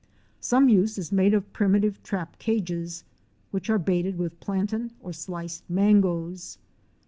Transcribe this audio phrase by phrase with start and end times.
[0.39, 3.03] Some use is made of primitive trap cages,
[3.51, 6.57] which are baited with plantain or sliced mangoes.